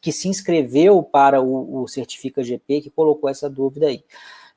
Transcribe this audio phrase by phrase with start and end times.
[0.00, 4.04] que se inscreveu para o, o Certifica GP que colocou essa dúvida aí.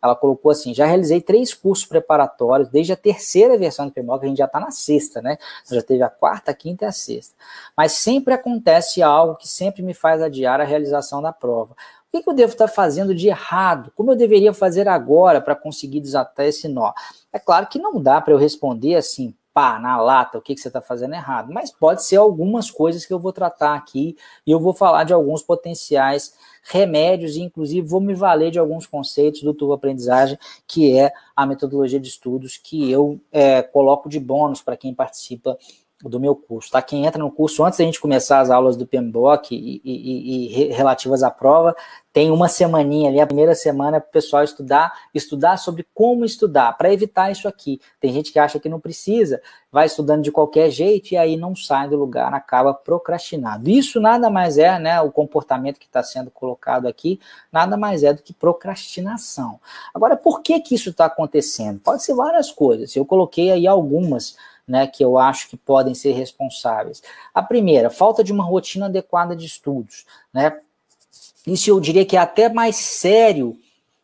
[0.02, 4.26] Ela colocou assim: já realizei três cursos preparatórios, desde a terceira versão do PMO, que
[4.26, 5.38] a gente já está na sexta, né?
[5.70, 7.36] Já teve a quarta, a quinta e a sexta.
[7.76, 11.76] Mas sempre acontece algo que sempre me faz adiar a realização da prova.
[12.14, 13.92] O que eu devo estar fazendo de errado?
[13.94, 16.94] Como eu deveria fazer agora para conseguir desatar esse nó?
[17.34, 20.60] É claro que não dá para eu responder assim, pá, na lata, o que, que
[20.60, 21.54] você está fazendo errado.
[21.54, 25.14] Mas pode ser algumas coisas que eu vou tratar aqui e eu vou falar de
[25.14, 30.38] alguns potenciais remédios e, inclusive, vou me valer de alguns conceitos do Turbo Aprendizagem,
[30.68, 35.58] que é a metodologia de estudos que eu é, coloco de bônus para quem participa
[36.10, 36.82] do meu curso, tá?
[36.82, 40.74] Quem entra no curso antes da gente começar as aulas do PMBOK e, e, e
[40.74, 41.76] relativas à prova,
[42.16, 46.72] tem uma semaninha ali, a primeira semana, para o pessoal estudar, estudar sobre como estudar,
[46.78, 47.82] para evitar isso aqui.
[48.00, 51.54] Tem gente que acha que não precisa, vai estudando de qualquer jeito e aí não
[51.54, 53.70] sai do lugar, acaba procrastinado.
[53.70, 57.20] Isso nada mais é, né, o comportamento que está sendo colocado aqui,
[57.52, 59.60] nada mais é do que procrastinação.
[59.94, 61.82] Agora, por que que isso está acontecendo?
[61.82, 64.38] Pode ser várias coisas, eu coloquei aí algumas,
[64.68, 67.02] né, que eu acho que podem ser responsáveis.
[67.34, 70.60] A primeira, falta de uma rotina adequada de estudos, né?
[71.46, 73.56] Isso eu diria que é até mais sério.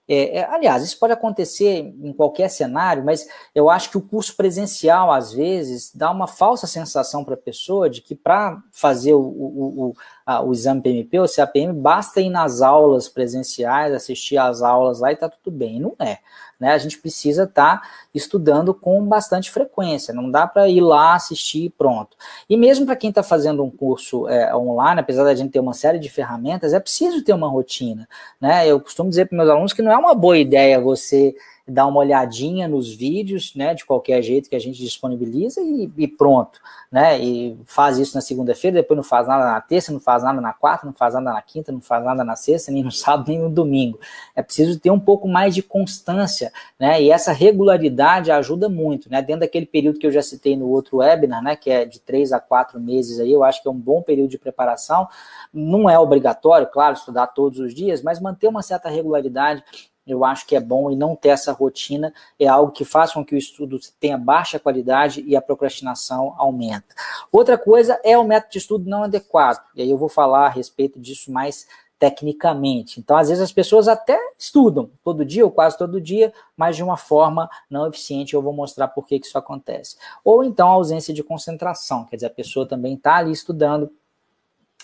[0.08, 4.36] É, é, aliás, isso pode acontecer em qualquer cenário, mas eu acho que o curso
[4.36, 9.22] presencial, às vezes, dá uma falsa sensação para a pessoa de que para fazer o,
[9.22, 9.96] o, o,
[10.26, 15.12] a, o exame PMP ou CAPM, basta ir nas aulas presenciais, assistir às aulas lá
[15.12, 15.80] e está tudo bem.
[15.80, 16.20] Não é
[16.62, 16.74] né?
[16.74, 21.66] A gente precisa estar tá estudando com bastante frequência, não dá para ir lá assistir
[21.66, 22.16] e pronto.
[22.48, 25.74] E mesmo para quem está fazendo um curso é, online, apesar da gente ter uma
[25.74, 28.08] série de ferramentas, é preciso ter uma rotina,
[28.40, 28.68] né?
[28.68, 31.36] Eu costumo dizer para meus alunos que não é uma boa ideia você
[31.72, 36.08] dá uma olhadinha nos vídeos, né, de qualquer jeito que a gente disponibiliza e, e
[36.08, 36.60] pronto,
[36.92, 40.42] né, e faz isso na segunda-feira, depois não faz nada na terça, não faz nada
[40.42, 43.30] na quarta, não faz nada na quinta, não faz nada na sexta, nem no sábado,
[43.30, 44.00] nem no domingo.
[44.36, 49.22] É preciso ter um pouco mais de constância, né, e essa regularidade ajuda muito, né,
[49.22, 52.34] dentro daquele período que eu já citei no outro webinar, né, que é de três
[52.34, 55.08] a quatro meses aí, eu acho que é um bom período de preparação,
[55.54, 59.64] não é obrigatório, claro, estudar todos os dias, mas manter uma certa regularidade
[60.06, 63.24] eu acho que é bom e não ter essa rotina é algo que faz com
[63.24, 66.96] que o estudo tenha baixa qualidade e a procrastinação aumenta.
[67.32, 70.50] Outra coisa é o método de estudo não adequado, e aí eu vou falar a
[70.50, 71.68] respeito disso mais
[72.02, 73.00] tecnicamente.
[73.00, 76.82] Então, às vezes as pessoas até estudam todo dia ou quase todo dia, mas de
[76.82, 78.34] uma forma não eficiente.
[78.34, 79.98] Eu vou mostrar por que, isso acontece.
[80.26, 83.88] Ou então a ausência de concentração, quer dizer, a pessoa também está ali estudando,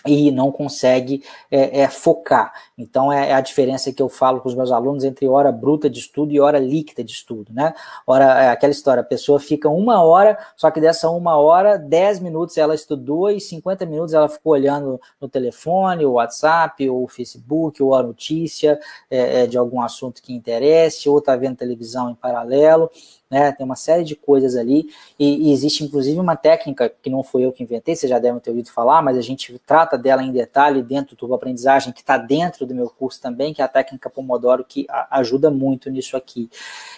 [0.06, 2.54] e não consegue é, é, focar.
[2.78, 5.90] Então é, é, a diferença que eu falo com os meus alunos entre hora bruta
[5.90, 7.74] de estudo e hora líquida de estudo, né?
[8.06, 12.20] Hora, é aquela história, a pessoa fica uma hora, só que dessa uma hora, 10
[12.20, 17.08] minutos ela estudou e 50 minutos ela ficou olhando no telefone, o WhatsApp, ou o
[17.08, 18.80] Facebook, ou a notícia
[19.10, 22.90] é, é, de algum assunto que interesse, ou está vendo televisão em paralelo
[23.30, 23.52] né?
[23.52, 24.90] Tem uma série de coisas ali,
[25.20, 28.40] e, e, existe inclusive uma técnica que não foi eu que inventei, vocês já devem
[28.40, 32.18] ter ouvido falar, mas a gente trata dela em detalhe dentro do Aprendizagem, que está
[32.18, 36.16] dentro do meu curso também, que é a técnica Pomodoro, que a, ajuda muito nisso
[36.16, 36.50] aqui.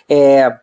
[0.07, 0.59] É,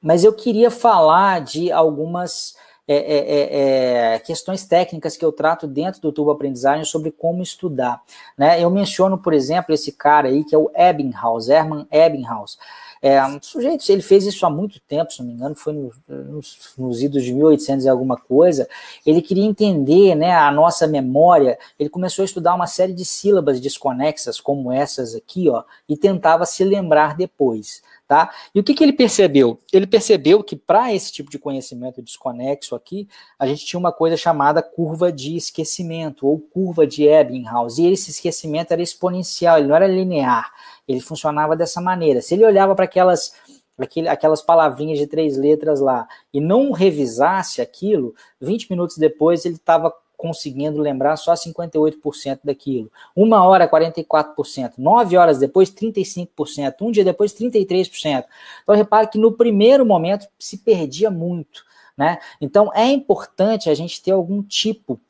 [0.00, 2.56] mas eu queria falar de algumas.
[2.88, 7.40] É, é, é, é, questões técnicas que eu trato dentro do Turbo Aprendizagem sobre como
[7.40, 8.02] estudar.
[8.36, 8.60] Né?
[8.60, 12.58] Eu menciono, por exemplo, esse cara aí que é o Ebbinghaus, Hermann Ebbinghaus.
[13.04, 15.96] É, um sujeito, ele fez isso há muito tempo, se não me engano, foi nos,
[16.08, 18.68] nos, nos idos de 1800 e alguma coisa.
[19.04, 21.58] Ele queria entender né, a nossa memória.
[21.76, 26.46] Ele começou a estudar uma série de sílabas desconexas, como essas aqui, ó, e tentava
[26.46, 27.82] se lembrar depois.
[28.06, 28.30] Tá?
[28.54, 29.58] E o que, que ele percebeu?
[29.72, 33.08] Ele percebeu que para esse tipo de conhecimento desconexo aqui,
[33.38, 38.10] a gente tinha uma coisa chamada curva de esquecimento, ou curva de Ebbinghaus, e esse
[38.10, 40.52] esquecimento era exponencial, ele não era linear,
[40.86, 42.20] ele funcionava dessa maneira.
[42.20, 43.32] Se ele olhava para aquelas,
[44.08, 49.92] aquelas palavrinhas de três letras lá e não revisasse aquilo, 20 minutos depois ele estava
[50.22, 52.88] conseguindo lembrar só 58% daquilo.
[53.14, 54.74] Uma hora, 44%.
[54.78, 56.76] Nove horas depois, 35%.
[56.80, 58.24] Um dia depois, 33%.
[58.62, 61.64] Então, repare que no primeiro momento se perdia muito.
[61.96, 62.18] Né?
[62.40, 65.00] Então, é importante a gente ter algum tipo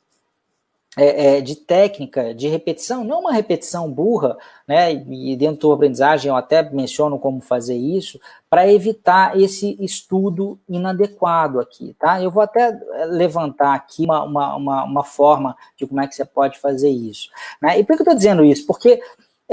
[0.95, 4.37] é, é, de técnica de repetição, não uma repetição burra,
[4.67, 4.93] né?
[4.93, 8.19] E dentro da aprendizagem eu até menciono como fazer isso,
[8.49, 12.21] para evitar esse estudo inadequado aqui, tá?
[12.21, 16.15] Eu vou até é, levantar aqui uma, uma, uma, uma forma de como é que
[16.15, 17.29] você pode fazer isso.
[17.61, 17.79] Né?
[17.79, 18.65] E por que eu estou dizendo isso?
[18.67, 19.01] Porque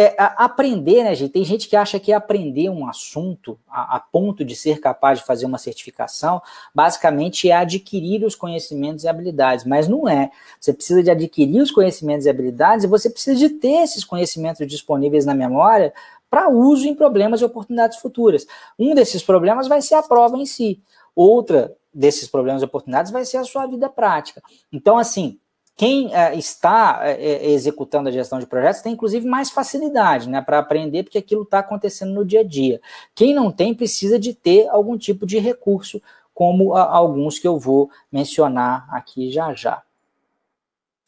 [0.02, 1.32] é, aprender, né, gente?
[1.32, 5.26] Tem gente que acha que aprender um assunto a, a, ponto de ser capaz de
[5.26, 6.40] fazer uma certificação,
[6.74, 10.30] basicamente é adquirir os conhecimentos e habilidades, mas não é.
[10.58, 14.66] Você precisa de adquirir os conhecimentos e habilidades e você precisa de ter esses conhecimentos
[14.66, 15.92] disponíveis na memória
[16.30, 18.46] para uso em problemas e oportunidades futuras.
[18.78, 20.80] Um desses problemas vai ser a prova em si.
[21.14, 24.40] Outra desses problemas e oportunidades vai ser a sua vida prática.
[24.72, 25.38] Então, assim,
[25.80, 30.58] quem é, está é, executando a gestão de projetos tem, inclusive, mais facilidade né, para
[30.58, 32.82] aprender, porque aquilo está acontecendo no dia a dia.
[33.14, 36.02] Quem não tem precisa de ter algum tipo de recurso,
[36.34, 39.82] como a, alguns que eu vou mencionar aqui já já.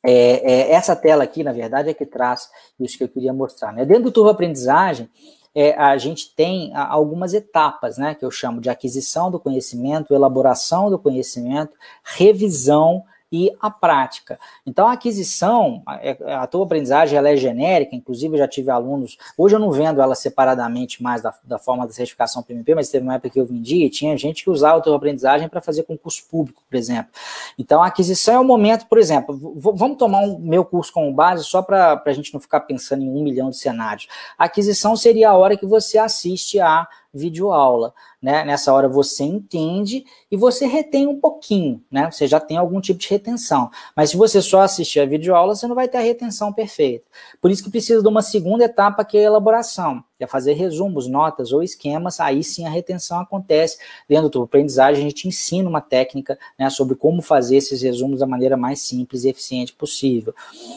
[0.02, 2.48] É, é, essa tela aqui, na verdade, é que traz
[2.80, 3.74] isso que eu queria mostrar.
[3.74, 3.84] Né?
[3.84, 5.06] Dentro do Turbo Aprendizagem,
[5.54, 10.88] é, a gente tem algumas etapas, né, que eu chamo de aquisição do conhecimento, elaboração
[10.88, 14.38] do conhecimento, revisão e a prática.
[14.66, 19.16] Então, a aquisição, a, a tua aprendizagem, ela é genérica, inclusive eu já tive alunos,
[19.38, 23.04] hoje eu não vendo ela separadamente mais da, da forma da certificação PMP, mas teve
[23.04, 25.84] uma época que eu vendia e tinha gente que usava a tua aprendizagem para fazer
[25.84, 27.10] concurso público, por exemplo.
[27.58, 31.44] Então, a aquisição é o momento, por exemplo, vamos tomar um meu curso como base
[31.44, 34.06] só para a gente não ficar pensando em um milhão de cenários.
[34.38, 37.92] A aquisição seria a hora que você assiste a videoaula.
[38.20, 38.44] Né?
[38.44, 42.10] Nessa hora você entende e você retém um pouquinho, né?
[42.10, 43.70] Você já tem algum tipo de retenção.
[43.96, 47.04] Mas se você só assistir a videoaula, você não vai ter a retenção perfeita.
[47.40, 50.52] Por isso que precisa de uma segunda etapa que é a elaboração que é fazer
[50.52, 53.78] resumos, notas ou esquemas, aí sim a retenção acontece.
[54.08, 58.26] Dentro do aprendizagem, a gente ensina uma técnica né, sobre como fazer esses resumos da
[58.26, 60.32] maneira mais simples e eficiente possível.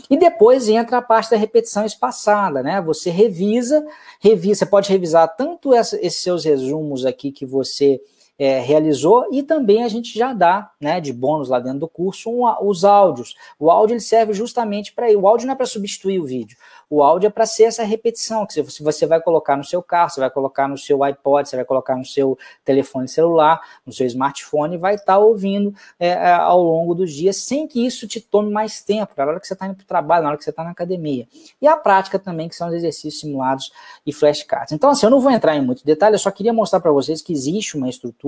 [0.09, 2.81] E depois entra a parte da repetição espaçada, né?
[2.81, 3.86] Você revisa,
[4.19, 8.01] revisa, você pode revisar tanto essa, esses seus resumos aqui que você
[8.38, 12.30] é, realizou e também a gente já dá, né, de bônus lá dentro do curso,
[12.30, 13.36] um, os áudios.
[13.58, 15.08] O áudio ele serve justamente para.
[15.18, 16.58] O áudio não é para substituir o vídeo.
[16.90, 20.20] O áudio é para ser essa repetição, que você vai colocar no seu carro, você
[20.20, 24.76] vai colocar no seu iPod, você vai colocar no seu telefone celular, no seu smartphone,
[24.76, 28.22] e vai estar tá ouvindo é, é, ao longo dos dias, sem que isso te
[28.22, 30.44] tome mais tempo, na hora que você está indo para o trabalho, na hora que
[30.44, 31.28] você está na academia.
[31.60, 33.72] E a prática também, que são os exercícios simulados
[34.06, 34.72] e flashcards.
[34.72, 37.20] Então, assim, eu não vou entrar em muito detalhe, eu só queria mostrar para vocês
[37.20, 38.25] que existe uma estrutura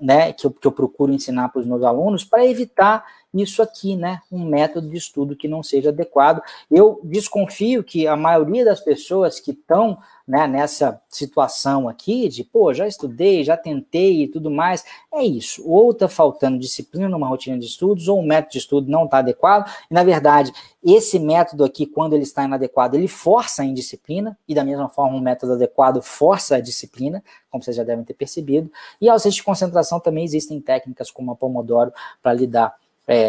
[0.00, 3.96] né, que eu, que eu procuro ensinar para os meus alunos para evitar isso aqui,
[3.96, 6.42] né, um método de estudo que não seja adequado.
[6.70, 9.98] Eu desconfio que a maioria das pessoas que estão
[10.30, 15.60] né, nessa situação aqui de, pô, já estudei, já tentei e tudo mais, é isso.
[15.68, 19.18] Ou está faltando disciplina numa rotina de estudos, ou o método de estudo não está
[19.18, 19.68] adequado.
[19.90, 20.52] E, na verdade,
[20.84, 25.16] esse método aqui, quando ele está inadequado, ele força a indisciplina, e da mesma forma,
[25.16, 28.70] um método adequado força a disciplina, como vocês já devem ter percebido.
[29.00, 31.92] E aos de concentração também existem técnicas como a Pomodoro
[32.22, 32.72] para lidar
[33.10, 33.28] é,